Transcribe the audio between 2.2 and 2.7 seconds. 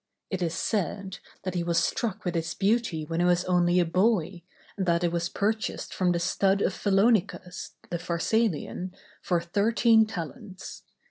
with its